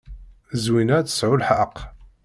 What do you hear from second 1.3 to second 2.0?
lḥeqq.